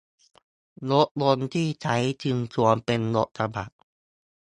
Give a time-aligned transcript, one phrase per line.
[0.91, 3.71] รถยนต์ที่ใช้จึงควรเป็นรถกระบะ